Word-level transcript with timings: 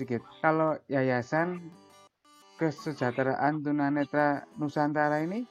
sedikit. 0.00 0.24
Kalau 0.40 0.80
yayasan 0.88 1.60
kesejahteraan 2.56 3.60
tunanetra 3.60 4.48
Nusantara 4.56 5.20
ini 5.20 5.44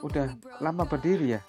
udah 0.00 0.32
lama 0.64 0.88
berdiri 0.88 1.36
ya? 1.36 1.40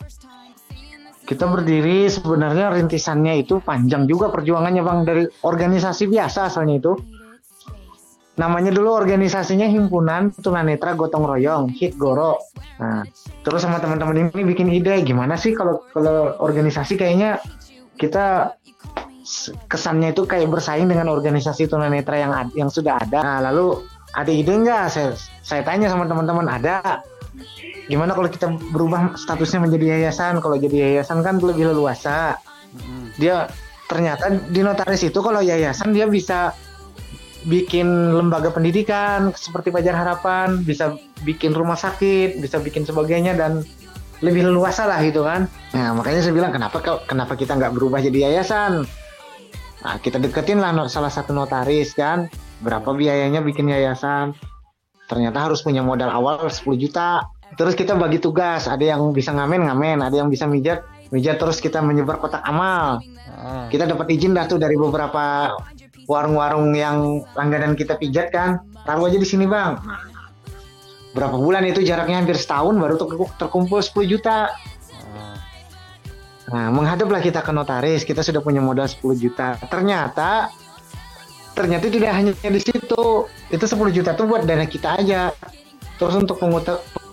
Kita 1.24 1.48
berdiri 1.48 2.12
sebenarnya 2.12 2.76
rintisannya 2.76 3.40
itu 3.40 3.64
panjang 3.64 4.04
juga 4.06 4.28
perjuangannya 4.36 4.84
bang 4.84 5.00
dari 5.08 5.24
organisasi 5.48 6.12
biasa 6.12 6.52
asalnya 6.52 6.76
itu. 6.84 6.94
Namanya 8.36 8.76
dulu 8.76 8.92
organisasinya 8.92 9.64
himpunan 9.64 10.36
tunanetra 10.36 10.92
gotong 11.00 11.24
royong 11.24 11.72
hit 11.72 11.96
goro. 11.96 12.36
Nah, 12.84 13.08
terus 13.48 13.64
sama 13.64 13.80
teman-teman 13.80 14.28
ini 14.28 14.44
bikin 14.44 14.68
ide 14.76 15.08
gimana 15.08 15.40
sih 15.40 15.56
kalau 15.56 15.88
kalau 15.96 16.36
organisasi 16.44 17.00
kayaknya 17.00 17.40
kita 17.96 18.60
kesannya 19.66 20.14
itu 20.14 20.24
kayak 20.30 20.48
bersaing 20.54 20.86
dengan 20.86 21.10
organisasi 21.10 21.66
tunanetra 21.66 22.16
yang 22.22 22.32
yang 22.54 22.70
sudah 22.70 23.02
ada. 23.02 23.20
Nah, 23.26 23.40
lalu 23.52 23.82
ada 24.14 24.32
ide 24.32 24.54
nggak? 24.54 24.86
Saya 24.94 25.18
saya 25.42 25.62
tanya 25.66 25.90
sama 25.90 26.06
teman-teman 26.06 26.46
ada? 26.46 27.02
Gimana 27.90 28.14
kalau 28.14 28.30
kita 28.30 28.48
berubah 28.72 29.18
statusnya 29.18 29.66
menjadi 29.66 29.98
yayasan? 29.98 30.40
Kalau 30.40 30.56
jadi 30.56 30.94
yayasan 30.94 31.26
kan 31.26 31.42
lebih 31.42 31.74
leluasa. 31.74 32.38
Dia 33.18 33.50
ternyata 33.90 34.30
di 34.50 34.62
notaris 34.66 35.06
itu 35.06 35.20
kalau 35.22 35.42
yayasan 35.42 35.94
dia 35.94 36.10
bisa 36.10 36.54
bikin 37.46 37.86
lembaga 38.18 38.50
pendidikan 38.50 39.30
seperti 39.38 39.70
Pajar 39.70 39.94
Harapan 39.94 40.66
bisa 40.66 40.98
bikin 41.22 41.54
rumah 41.54 41.78
sakit 41.78 42.42
bisa 42.42 42.58
bikin 42.58 42.90
sebagainya 42.90 43.38
dan 43.38 43.62
lebih 44.26 44.50
leluasa 44.50 44.90
lah 44.90 44.98
gitu 45.06 45.22
kan. 45.22 45.46
Nah 45.78 45.94
makanya 45.94 46.26
saya 46.26 46.34
bilang 46.34 46.50
kenapa 46.50 46.82
kenapa 47.06 47.38
kita 47.38 47.54
nggak 47.54 47.78
berubah 47.78 48.02
jadi 48.02 48.34
yayasan 48.34 48.90
nah 49.86 50.02
kita 50.02 50.18
deketin 50.18 50.58
lah 50.58 50.74
salah 50.90 51.14
satu 51.14 51.30
notaris 51.38 51.94
kan 51.94 52.26
berapa 52.66 52.90
biayanya 52.90 53.46
bikin 53.46 53.70
yayasan 53.70 54.34
ternyata 55.06 55.46
harus 55.46 55.62
punya 55.62 55.86
modal 55.86 56.10
awal 56.10 56.42
10 56.50 56.66
juta 56.82 57.30
Terus 57.54 57.78
kita 57.78 57.94
bagi 57.94 58.18
tugas, 58.18 58.66
ada 58.66 58.82
yang 58.82 59.14
bisa 59.14 59.30
ngamen 59.30 59.70
ngamen, 59.70 60.02
ada 60.02 60.16
yang 60.18 60.34
bisa 60.34 60.50
mijat 60.50 60.82
mijat 61.14 61.38
terus 61.38 61.62
kita 61.62 61.80
menyebar 61.86 62.18
kotak 62.18 62.42
amal. 62.44 62.98
Ah. 63.30 63.70
Kita 63.70 63.86
dapat 63.86 64.10
izin 64.10 64.34
dah 64.34 64.50
tuh 64.50 64.58
dari 64.58 64.74
beberapa 64.74 65.54
warung-warung 66.10 66.74
yang 66.74 67.22
langganan 67.38 67.78
kita 67.78 68.02
pijat 68.02 68.34
kan. 68.34 68.66
Taruh 68.84 69.06
aja 69.06 69.22
di 69.22 69.28
sini 69.28 69.46
bang. 69.46 69.78
Berapa 71.14 71.38
bulan 71.38 71.64
itu 71.64 71.86
jaraknya 71.86 72.20
hampir 72.20 72.36
setahun 72.36 72.76
baru 72.76 72.98
terkumpul 73.38 73.80
10 73.80 74.10
juta. 74.10 74.52
Ah. 76.50 76.70
Nah, 76.70 76.70
menghadaplah 76.70 77.22
kita 77.22 77.42
ke 77.42 77.52
notaris, 77.54 78.06
kita 78.06 78.22
sudah 78.22 78.42
punya 78.42 78.62
modal 78.62 78.86
10 78.86 79.02
juta. 79.18 79.58
Ternyata 79.66 80.54
ternyata 81.56 81.88
tidak 81.88 82.12
hanya 82.12 82.32
di 82.36 82.62
situ. 82.62 83.26
Itu 83.50 83.66
10 83.66 83.96
juta 83.96 84.14
tuh 84.14 84.30
buat 84.30 84.46
dana 84.46 84.68
kita 84.68 85.00
aja. 85.02 85.34
Terus 85.96 86.16
untuk 86.20 86.38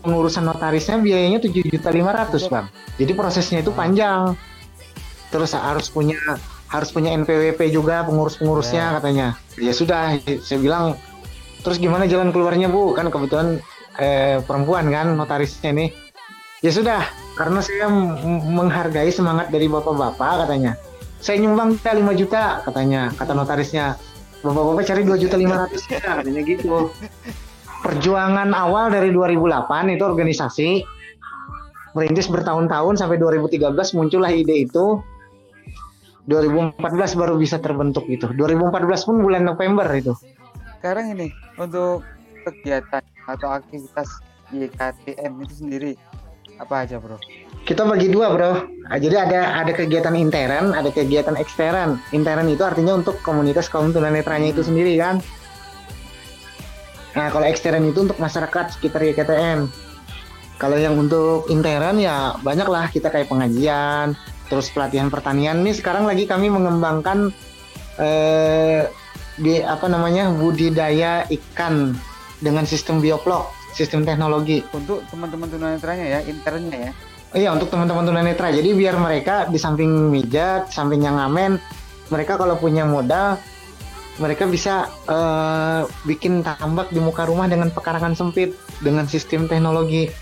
pengurusan 0.03 0.43
notarisnya 0.43 0.99
biayanya 0.99 1.39
tujuh 1.39 1.63
juta 1.71 1.89
lima 1.95 2.11
ratus 2.11 2.51
bang. 2.51 2.67
Jadi 2.99 3.13
prosesnya 3.15 3.63
itu 3.63 3.71
panjang. 3.71 4.35
Terus 5.31 5.55
harus 5.55 5.89
punya 5.89 6.19
harus 6.73 6.89
punya 6.89 7.13
NPWP 7.15 7.69
juga 7.69 8.03
pengurus-pengurusnya 8.09 8.85
yeah. 8.91 8.95
katanya. 8.99 9.27
Ya 9.61 9.73
sudah, 9.77 10.17
saya 10.41 10.59
bilang 10.59 10.97
terus 11.63 11.79
gimana 11.79 12.09
jalan 12.09 12.35
keluarnya 12.35 12.67
bu? 12.73 12.97
Kan 12.97 13.13
kebetulan 13.13 13.63
eh, 14.01 14.43
perempuan 14.43 14.91
kan 14.91 15.13
notarisnya 15.15 15.71
ini. 15.71 15.93
Ya 16.65 16.73
sudah, 16.75 17.07
karena 17.39 17.61
saya 17.65 17.87
menghargai 18.49 19.09
semangat 19.09 19.49
dari 19.49 19.67
bapak-bapak 19.69 20.47
katanya. 20.47 20.77
Saya 21.23 21.39
nyumbang 21.39 21.79
5 21.79 22.03
juta 22.19 22.61
katanya, 22.67 23.15
kata 23.15 23.33
notarisnya. 23.33 23.95
Bapak-bapak 24.43 24.83
cari 24.83 25.07
dua 25.07 25.15
juta 25.15 25.39
lima 25.39 25.55
ratus 25.55 25.87
ya 25.87 26.03
katanya 26.03 26.43
gitu 26.43 26.91
perjuangan 27.83 28.55
awal 28.55 28.95
dari 28.95 29.11
2008 29.11 29.95
itu 29.95 30.05
organisasi 30.07 30.69
merintis 31.93 32.31
bertahun-tahun 32.31 32.97
sampai 32.97 33.19
2013 33.19 33.75
muncullah 33.99 34.31
ide 34.33 34.71
itu 34.71 35.03
2014 36.31 36.79
baru 37.19 37.35
bisa 37.37 37.59
terbentuk 37.59 38.07
gitu 38.07 38.31
2014 38.39 39.07
pun 39.07 39.17
bulan 39.21 39.43
November 39.43 39.85
itu 39.93 40.15
sekarang 40.79 41.19
ini 41.19 41.35
untuk 41.59 42.07
kegiatan 42.47 43.03
atau 43.27 43.49
aktivitas 43.59 44.09
YKTM 44.55 45.33
itu 45.43 45.55
sendiri 45.59 45.93
apa 46.63 46.87
aja 46.87 47.03
bro? 47.03 47.19
Kita 47.67 47.83
bagi 47.83 48.07
dua 48.07 48.31
bro. 48.31 48.53
Nah, 48.87 48.99
jadi 48.99 49.27
ada 49.27 49.59
ada 49.63 49.73
kegiatan 49.75 50.15
intern 50.15 50.71
ada 50.71 50.91
kegiatan 50.95 51.35
ekstern. 51.35 51.99
Intern 52.15 52.47
itu 52.47 52.63
artinya 52.63 52.95
untuk 52.95 53.19
komunitas 53.27 53.67
kaum 53.67 53.91
tunanetranya 53.91 54.55
itu 54.55 54.63
sendiri 54.63 54.95
kan? 54.99 55.19
Nah, 57.13 57.29
kalau 57.29 57.45
ekstern 57.45 57.85
itu 57.85 58.07
untuk 58.07 58.17
masyarakat 58.23 58.79
sekitar 58.79 59.03
YKTM. 59.05 59.69
Kalau 60.57 60.79
yang 60.79 60.95
untuk 60.95 61.51
intern 61.51 61.99
ya 61.99 62.39
banyak 62.39 62.69
lah 62.71 62.87
kita 62.87 63.11
kayak 63.11 63.27
pengajian, 63.27 64.15
terus 64.47 64.71
pelatihan 64.71 65.11
pertanian. 65.11 65.59
Nih 65.67 65.75
sekarang 65.75 66.07
lagi 66.07 66.25
kami 66.25 66.47
mengembangkan 66.49 67.35
eh, 67.99 68.87
di 69.43 69.59
apa 69.59 69.91
namanya 69.91 70.31
budidaya 70.31 71.27
ikan 71.27 71.99
dengan 72.39 72.63
sistem 72.63 73.03
bioplok, 73.03 73.51
sistem 73.73 74.05
teknologi. 74.07 74.63
Untuk 74.73 75.05
teman-teman 75.09 75.49
tunanetranya 75.49 76.07
ya, 76.07 76.21
internnya 76.25 76.79
ya. 76.91 76.93
Iya 77.33 77.49
untuk 77.57 77.73
teman-teman 77.73 78.05
tunanetra. 78.05 78.53
Jadi 78.53 78.77
biar 78.77 79.01
mereka 79.01 79.49
di 79.49 79.57
samping 79.57 79.89
mijat, 80.13 80.69
samping 80.69 81.01
yang 81.01 81.17
ngamen, 81.17 81.57
mereka 82.13 82.37
kalau 82.37 82.61
punya 82.61 82.85
modal 82.85 83.41
mereka 84.21 84.45
bisa 84.45 84.93
uh, 85.09 85.89
bikin 86.05 86.45
tambak 86.45 86.93
di 86.93 87.01
muka 87.01 87.25
rumah 87.25 87.49
dengan 87.49 87.73
pekarangan 87.73 88.13
sempit 88.13 88.53
dengan 88.85 89.09
sistem 89.09 89.49
teknologi. 89.49 90.13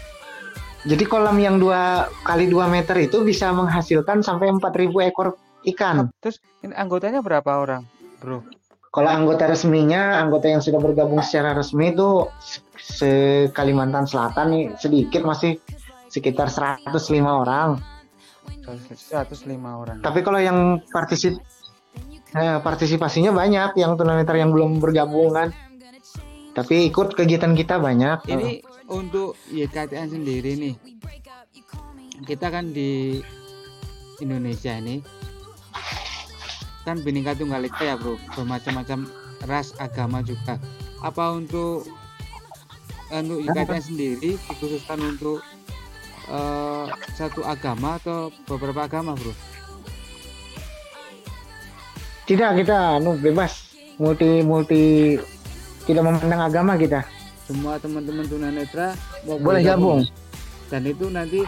Jadi 0.87 1.05
kolam 1.05 1.37
yang 1.43 1.59
dua 1.59 2.06
kali 2.22 2.47
dua 2.47 2.71
meter 2.71 2.97
itu 3.03 3.21
bisa 3.27 3.50
menghasilkan 3.50 4.22
sampai 4.22 4.49
4000 4.55 5.11
ekor 5.11 5.37
ikan. 5.75 6.09
Terus 6.22 6.41
ini 6.65 6.72
anggotanya 6.72 7.21
berapa 7.21 7.50
orang, 7.61 7.84
bro? 8.22 8.59
Kalau 8.91 9.06
anggota 9.06 9.47
resminya, 9.47 10.19
anggota 10.19 10.51
yang 10.51 10.59
sudah 10.59 10.83
bergabung 10.83 11.23
secara 11.23 11.55
resmi 11.55 11.95
itu 11.95 12.27
se 12.75 13.47
Kalimantan 13.55 14.11
Selatan 14.11 14.47
nih 14.51 14.65
sedikit 14.83 15.23
masih 15.23 15.62
sekitar 16.11 16.51
105 16.51 16.91
orang. 17.23 17.79
105 18.67 19.47
orang. 19.55 20.03
Tapi 20.03 20.21
kalau 20.27 20.43
yang 20.43 20.83
partisip 20.91 21.39
Nah, 22.31 22.62
partisipasinya 22.62 23.34
banyak 23.34 23.75
yang 23.75 23.99
tunanetra 23.99 24.39
yang 24.39 24.55
belum 24.55 24.79
bergabung 24.79 25.34
kan. 25.34 25.50
Tapi 26.55 26.91
ikut 26.91 27.19
kegiatan 27.19 27.55
kita 27.59 27.83
banyak. 27.83 28.27
Ini 28.31 28.62
oh. 28.87 29.03
untuk 29.03 29.34
YKTN 29.50 30.15
sendiri 30.15 30.55
nih. 30.55 30.75
Kita 32.23 32.53
kan 32.55 32.71
di 32.71 33.19
Indonesia 34.23 34.77
ini 34.79 35.03
kan 36.87 36.97
Bhinneka 37.01 37.37
Tunggal 37.37 37.69
Ika 37.69 37.83
ya 37.85 37.95
bro 38.01 38.17
bermacam-macam 38.37 39.09
ras 39.49 39.73
agama 39.81 40.21
juga 40.25 40.57
apa 41.01 41.25
untuk 41.33 41.89
untuk 43.11 43.39
YKTN 43.43 43.83
sendiri 43.83 44.39
dikhususkan 44.39 45.01
untuk 45.03 45.43
uh, 46.31 46.87
satu 47.17 47.43
agama 47.43 47.99
atau 47.99 48.31
beberapa 48.47 48.87
agama 48.87 49.17
bro 49.17 49.33
tidak 52.31 52.63
kita 52.63 53.03
anu 53.03 53.19
bebas 53.19 53.75
multi 54.01 54.41
multi 54.41 55.17
tidak 55.91 56.03
memandang 56.07 56.43
agama 56.47 56.73
kita. 56.79 57.03
Semua 57.51 57.83
teman-teman 57.83 58.25
tunanetra 58.31 58.95
boleh 59.27 59.61
gabung. 59.67 60.06
Dan 60.71 60.87
itu 60.87 61.11
nanti 61.11 61.43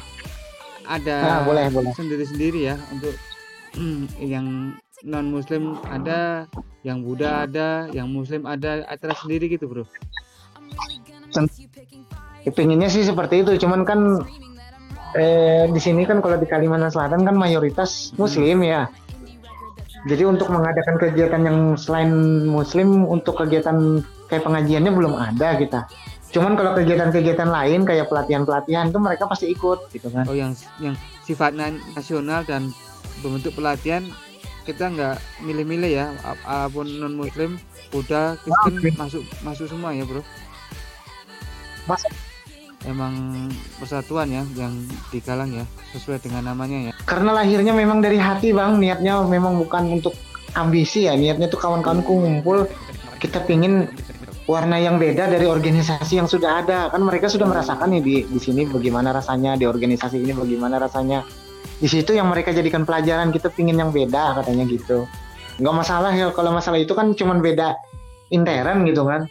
ada 0.83 1.17
nah, 1.23 1.41
boleh, 1.47 1.71
boleh. 1.71 1.95
sendiri-sendiri 1.95 2.67
ya 2.67 2.77
untuk 2.91 3.15
yang 4.19 4.75
non 5.03 5.31
muslim 5.31 5.79
ada, 5.87 6.47
yang 6.87 7.03
Buddha 7.03 7.47
ada, 7.47 7.91
yang 7.91 8.11
muslim 8.11 8.47
ada 8.47 8.87
acara 8.87 9.15
sendiri 9.19 9.51
gitu, 9.51 9.67
Bro. 9.67 9.85
Pengennya 12.43 12.91
sih 12.91 13.07
seperti 13.07 13.47
itu, 13.47 13.55
cuman 13.63 13.87
kan 13.87 14.23
eh, 15.15 15.71
di 15.71 15.81
sini 15.81 16.03
kan 16.07 16.19
kalau 16.19 16.39
di 16.39 16.47
Kalimantan 16.47 16.91
Selatan 16.91 17.23
kan 17.23 17.37
mayoritas 17.39 18.11
muslim 18.19 18.63
hmm. 18.63 18.69
ya 18.69 18.83
jadi 20.03 20.27
untuk 20.27 20.51
mengadakan 20.51 20.99
kegiatan 20.99 21.43
yang 21.47 21.59
selain 21.79 22.11
muslim 22.51 23.07
untuk 23.07 23.39
kegiatan 23.39 24.03
kayak 24.27 24.43
pengajiannya 24.43 24.91
belum 24.91 25.15
ada 25.15 25.55
kita. 25.55 25.87
Cuman 26.35 26.59
kalau 26.59 26.75
kegiatan-kegiatan 26.75 27.47
lain 27.47 27.87
kayak 27.87 28.11
pelatihan-pelatihan 28.11 28.91
itu 28.91 28.99
mereka 28.99 29.31
pasti 29.31 29.53
ikut 29.55 29.93
gitu 29.95 30.11
kan. 30.11 30.27
Oh 30.27 30.35
yang 30.35 30.59
yang 30.83 30.99
sifatnya 31.23 31.71
nasional 31.95 32.43
dan 32.43 32.75
berbentuk 33.23 33.55
pelatihan 33.55 34.03
kita 34.63 34.91
nggak 34.95 35.17
milih-milih 35.43 35.91
ya 35.91 36.07
apa 36.23 36.71
pun 36.71 36.87
non 36.87 37.19
muslim 37.19 37.59
Buddha 37.93 38.41
Kristen 38.41 38.97
oh, 38.97 38.97
masuk 38.97 39.23
masuk 39.45 39.67
semua 39.69 39.93
ya 39.93 40.09
bro. 40.09 40.25
Masuk. 41.85 42.13
Emang 42.83 43.15
persatuan 43.79 44.27
ya 44.27 44.43
yang 44.59 44.75
digalang 45.15 45.55
ya 45.55 45.63
sesuai 45.95 46.19
dengan 46.19 46.51
namanya 46.51 46.91
ya. 46.91 46.93
Karena 47.07 47.31
lahirnya 47.31 47.71
memang 47.71 48.03
dari 48.03 48.19
hati 48.19 48.51
bang. 48.51 48.81
Niatnya 48.81 49.23
memang 49.23 49.61
bukan 49.61 50.01
untuk 50.01 50.17
ambisi 50.57 51.07
ya. 51.07 51.15
Niatnya 51.15 51.47
tuh 51.47 51.61
kawan-kawan 51.63 52.03
kumpul 52.03 52.67
kita 53.23 53.39
pingin 53.47 53.87
warna 54.51 54.83
yang 54.83 54.99
beda 54.99 55.31
dari 55.31 55.47
organisasi 55.47 56.19
yang 56.19 56.27
sudah 56.27 56.65
ada. 56.65 56.91
Kan 56.91 57.07
mereka 57.07 57.31
sudah 57.31 57.47
merasakan 57.47 57.93
nih 57.95 58.03
di 58.03 58.15
di 58.27 58.41
sini 58.43 58.67
bagaimana 58.67 59.15
rasanya 59.15 59.55
di 59.55 59.69
organisasi 59.69 60.19
ini 60.19 60.35
bagaimana 60.35 60.83
rasanya 60.83 61.23
di 61.83 61.89
situ 61.91 62.15
yang 62.15 62.31
mereka 62.31 62.55
jadikan 62.55 62.87
pelajaran 62.87 63.35
kita 63.35 63.51
pingin 63.51 63.79
yang 63.79 63.91
beda 63.91 64.39
katanya 64.43 64.65
gitu 64.67 65.07
nggak 65.61 65.75
masalah 65.75 66.13
ya 66.15 66.33
kalau 66.33 66.55
masalah 66.55 66.79
itu 66.81 66.95
kan 66.97 67.13
cuman 67.13 67.45
beda 67.45 67.77
intern 68.33 68.89
gitu 68.89 69.05
kan 69.05 69.29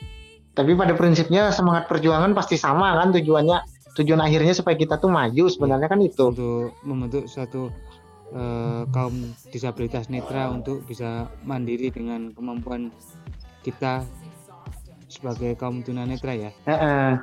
tapi 0.52 0.76
pada 0.76 0.94
prinsipnya 0.94 1.50
semangat 1.50 1.88
perjuangan 1.88 2.36
pasti 2.36 2.60
sama 2.60 2.94
kan 3.00 3.16
tujuannya 3.16 3.64
tujuan 3.96 4.22
akhirnya 4.24 4.56
supaya 4.56 4.76
kita 4.76 5.00
tuh 5.00 5.12
maju 5.12 5.48
sebenarnya 5.52 5.88
kan 5.88 6.00
itu 6.00 6.32
untuk 6.32 6.76
membentuk 6.84 7.28
suatu 7.28 7.72
eh, 8.32 8.84
kaum 8.92 9.36
disabilitas 9.52 10.08
netra 10.08 10.52
untuk 10.52 10.84
bisa 10.88 11.28
mandiri 11.44 11.92
dengan 11.92 12.32
kemampuan 12.32 12.92
kita 13.62 14.04
sebagai 15.12 15.60
kaum 15.60 15.84
tunanetra 15.84 16.34
ya. 16.34 16.52
Heeh. 16.64 17.20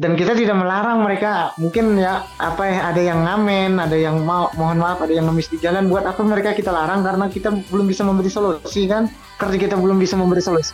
Dan 0.00 0.16
kita 0.16 0.32
tidak 0.32 0.56
melarang 0.56 1.04
mereka. 1.04 1.52
Mungkin 1.60 2.00
ya 2.00 2.24
apa 2.40 2.62
ya 2.64 2.78
ada 2.88 3.02
yang 3.04 3.20
ngamen 3.20 3.76
ada 3.76 3.92
yang 3.92 4.24
mau 4.24 4.48
mohon 4.56 4.80
maaf 4.80 5.04
ada 5.04 5.12
yang 5.12 5.28
ngemis 5.28 5.52
di 5.52 5.60
jalan. 5.60 5.92
Buat 5.92 6.08
apa 6.08 6.24
mereka 6.24 6.56
kita 6.56 6.72
larang? 6.72 7.04
Karena 7.04 7.28
kita 7.28 7.52
belum 7.68 7.84
bisa 7.84 8.00
memberi 8.08 8.32
solusi 8.32 8.88
kan? 8.88 9.12
Karena 9.36 9.60
kita 9.60 9.76
belum 9.76 10.00
bisa 10.00 10.16
memberi 10.16 10.40
solusi. 10.40 10.72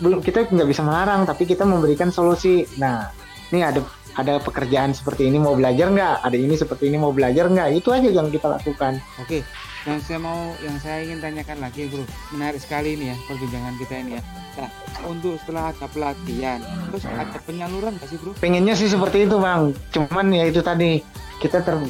Belum 0.00 0.24
kita 0.24 0.48
nggak 0.48 0.64
bisa 0.64 0.80
melarang 0.80 1.28
tapi 1.28 1.44
kita 1.44 1.68
memberikan 1.68 2.08
solusi. 2.08 2.64
Nah 2.80 3.12
ini 3.52 3.60
ada 3.60 3.84
ada 4.12 4.36
pekerjaan 4.38 4.92
seperti 4.92 5.26
ini 5.26 5.40
mau 5.40 5.56
belajar 5.56 5.88
nggak 5.88 6.14
ada 6.20 6.36
ini 6.36 6.54
seperti 6.54 6.92
ini 6.92 7.00
mau 7.00 7.10
belajar 7.10 7.48
nggak 7.48 7.68
itu 7.72 7.88
aja 7.88 8.08
yang 8.08 8.28
kita 8.28 8.44
lakukan 8.46 9.00
Oke, 9.16 9.40
yang 9.82 9.98
saya 10.00 10.18
mau 10.20 10.52
yang 10.60 10.76
saya 10.78 11.00
ingin 11.02 11.18
tanyakan 11.18 11.58
lagi, 11.58 11.88
Bro. 11.88 12.04
Menarik 12.30 12.60
sekali 12.60 12.94
ini 12.94 13.10
ya 13.10 13.16
perbincangan 13.24 13.74
kita 13.80 13.94
ini 13.98 14.10
ya. 14.20 14.22
Nah, 14.52 14.68
untuk 15.08 15.40
setelah 15.40 15.72
ada 15.72 15.86
pelatihan, 15.88 16.60
terus 16.92 17.08
ada 17.08 17.38
penyaluran 17.42 17.96
nggak 17.96 18.08
sih, 18.08 18.18
Bro? 18.20 18.36
pengennya 18.36 18.74
sih 18.76 18.86
seperti 18.86 19.24
itu 19.24 19.40
bang 19.40 19.72
cuman 19.90 20.26
ya 20.28 20.44
itu 20.44 20.60
tadi 20.60 21.00
kita 21.40 21.64
ter 21.64 21.80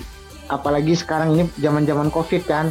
apalagi 0.46 0.94
sekarang 0.94 1.34
ini 1.34 1.42
zaman 1.58 1.82
zaman 1.82 2.08
covid 2.08 2.42
kan 2.46 2.70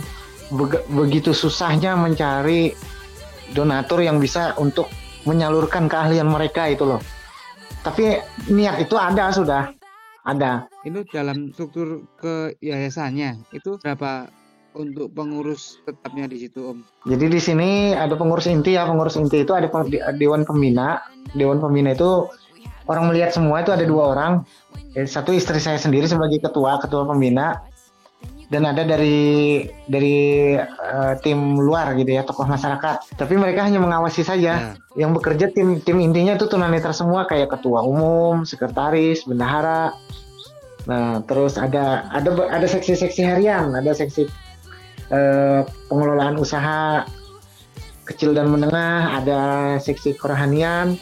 Beg- 0.51 0.83
begitu 0.91 1.31
susahnya 1.31 1.95
mencari 1.95 2.75
donatur 3.51 3.99
yang 3.99 4.19
bisa 4.19 4.55
untuk 4.55 4.87
menyalurkan 5.23 5.87
keahlian 5.87 6.27
mereka 6.27 6.67
itu 6.67 6.83
loh 6.83 6.99
tapi 7.81 8.21
niat 8.49 8.81
itu 8.81 8.95
ada 8.97 9.33
sudah. 9.33 9.73
Ada. 10.21 10.69
Itu 10.85 11.01
dalam 11.09 11.49
struktur 11.49 12.05
ke 12.21 12.53
yayasannya 12.61 13.41
itu 13.57 13.81
berapa 13.81 14.29
untuk 14.77 15.11
pengurus 15.11 15.81
tetapnya 15.83 16.31
di 16.31 16.47
situ, 16.47 16.63
Om? 16.63 16.79
jadi 17.03 17.27
di 17.27 17.41
sini 17.43 17.91
ada 17.91 18.15
pengurus 18.15 18.47
inti 18.47 18.79
ya 18.79 18.87
pengurus 18.87 19.19
inti 19.19 19.43
itu 19.43 19.51
ada 19.51 19.67
dewan 20.15 20.47
pembina. 20.47 21.03
Dewan 21.35 21.59
pembina 21.59 21.91
itu 21.91 22.29
orang 22.87 23.11
melihat 23.11 23.35
semua 23.35 23.65
itu 23.65 23.73
ada 23.75 23.83
dua 23.83 24.15
orang. 24.15 24.47
Eh, 24.95 25.03
satu 25.07 25.35
istri 25.35 25.59
saya 25.59 25.75
sendiri 25.75 26.07
sebagai 26.07 26.39
ketua 26.39 26.79
ketua 26.79 27.03
pembina 27.03 27.59
dan 28.51 28.67
ada 28.67 28.83
dari 28.83 29.63
dari 29.87 30.53
eh, 30.59 31.13
tim 31.23 31.55
luar 31.55 31.95
gitu 31.95 32.11
ya 32.11 32.27
tokoh 32.27 32.43
masyarakat. 32.43 33.15
Tapi 33.15 33.33
mereka 33.39 33.63
hanya 33.63 33.79
mengawasi 33.79 34.21
saja. 34.27 34.75
Ya. 34.75 34.99
yang 34.99 35.15
bekerja 35.15 35.47
tim 35.55 35.79
tim 35.79 36.03
intinya 36.03 36.35
itu 36.35 36.51
tunanetra 36.51 36.91
semua 36.91 37.23
kayak 37.23 37.55
ketua 37.55 37.79
umum 37.79 38.43
sekretaris 38.43 39.23
bendahara. 39.23 39.95
Nah 40.83 41.23
terus 41.23 41.55
ada 41.55 42.11
ada 42.11 42.35
ada 42.51 42.67
seksi-seksi 42.67 43.23
harian 43.23 43.71
ada 43.71 43.95
seksi 43.95 44.27
eh, 45.07 45.61
pengelolaan 45.87 46.35
usaha 46.35 47.07
kecil 48.03 48.35
dan 48.35 48.51
menengah 48.51 49.23
ada 49.23 49.41
seksi 49.79 50.19
kerohanian 50.19 50.99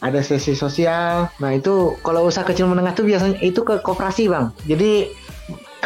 ada 0.00 0.24
sesi 0.24 0.56
sosial. 0.56 1.28
Nah 1.36 1.50
itu 1.52 1.96
kalau 2.00 2.24
usaha 2.24 2.44
kecil 2.44 2.72
menengah 2.72 2.96
tuh 2.96 3.04
biasanya 3.04 3.36
itu 3.44 3.60
ke 3.60 3.84
koperasi 3.84 4.32
bang. 4.32 4.48
Jadi 4.64 5.12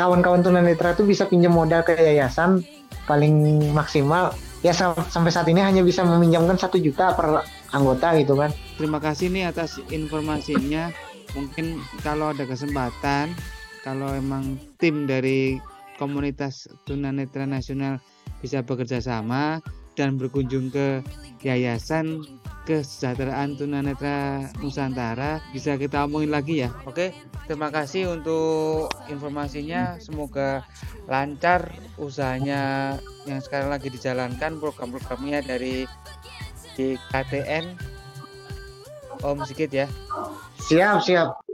kawan-kawan 0.01 0.41
tunanetra 0.41 0.97
tuh 0.97 1.05
bisa 1.05 1.29
pinjam 1.29 1.53
modal 1.53 1.85
ke 1.85 1.93
yayasan 1.93 2.65
paling 3.05 3.61
maksimal 3.77 4.33
ya 4.65 4.73
sam- 4.73 4.97
sampai 5.13 5.29
saat 5.29 5.45
ini 5.53 5.61
hanya 5.61 5.85
bisa 5.85 6.01
meminjamkan 6.01 6.57
satu 6.57 6.81
juta 6.81 7.13
per 7.13 7.45
anggota 7.77 8.17
gitu 8.17 8.33
kan 8.41 8.49
Terima 8.81 8.97
kasih 8.97 9.29
nih 9.29 9.45
atas 9.45 9.77
informasinya. 9.93 10.89
Mungkin 11.37 11.85
kalau 12.01 12.33
ada 12.33 12.49
kesempatan, 12.49 13.37
kalau 13.85 14.09
emang 14.17 14.57
tim 14.81 15.05
dari 15.05 15.61
komunitas 16.01 16.65
tunanetra 16.89 17.45
nasional 17.45 18.01
bisa 18.41 18.65
bekerja 18.65 19.05
sama 19.05 19.61
dan 20.01 20.17
berkunjung 20.17 20.73
ke 20.73 21.05
yayasan 21.45 22.25
kesejahteraan 22.69 23.57
tunanetra 23.57 24.49
Nusantara 24.61 25.41
bisa 25.51 25.75
kita 25.81 26.05
omongin 26.05 26.31
lagi 26.33 26.65
ya. 26.67 26.71
Oke, 26.85 27.13
terima 27.49 27.73
kasih 27.73 28.13
untuk 28.13 28.93
informasinya. 29.09 29.97
Semoga 29.99 30.65
lancar 31.09 31.73
usahanya 31.97 32.95
yang 33.27 33.41
sekarang 33.43 33.73
lagi 33.73 33.89
dijalankan 33.91 34.61
program-programnya 34.61 35.43
dari 35.45 35.85
di 36.79 36.97
KTN 37.11 37.77
Om 39.21 39.45
Sigit 39.45 39.73
ya. 39.75 39.87
siap 40.61 41.03
siap 41.03 41.50